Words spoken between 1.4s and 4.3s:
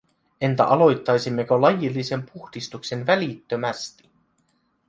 lajillisen puhdistuksen välittömästi?